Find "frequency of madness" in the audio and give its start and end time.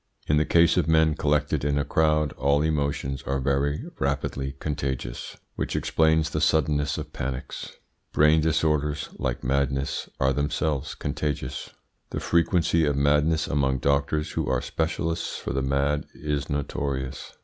12.19-13.45